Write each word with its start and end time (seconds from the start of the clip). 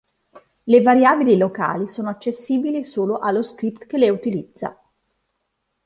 Le 0.65 0.81
variabili 0.81 1.37
locali 1.37 1.87
sono 1.87 2.09
accessibili 2.09 2.83
solo 2.83 3.19
allo 3.19 3.43
script 3.43 3.85
che 3.85 3.99
le 3.99 4.09
utilizza. 4.09 4.75